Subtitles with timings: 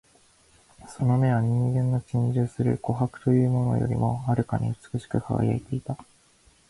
[0.89, 5.95] その眼は人間の珍重する琥珀というものよりも遥かに美しく輝いていた